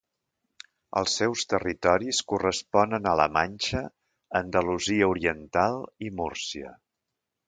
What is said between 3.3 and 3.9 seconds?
Manxa,